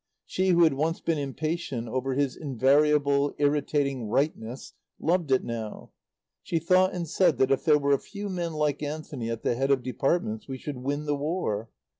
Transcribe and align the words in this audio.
She 0.25 0.47
who 0.47 0.63
had 0.63 0.73
once 0.73 0.99
been 0.99 1.19
impatient 1.19 1.87
over 1.87 2.15
his 2.15 2.35
invariable, 2.35 3.35
irritating 3.37 4.07
rightness, 4.07 4.73
loved 4.99 5.29
it 5.31 5.43
now. 5.43 5.91
She 6.41 6.57
thought 6.57 6.95
and 6.95 7.07
said 7.07 7.37
that 7.37 7.51
if 7.51 7.65
there 7.65 7.77
were 7.77 7.93
a 7.93 7.99
few 7.99 8.27
men 8.27 8.53
like 8.53 8.81
Anthony 8.81 9.29
at 9.29 9.43
the 9.43 9.53
head 9.53 9.69
of 9.69 9.83
departments 9.83 10.47
we 10.47 10.57
should 10.57 10.77
win 10.77 11.05
the 11.05 11.15
War. 11.15 11.69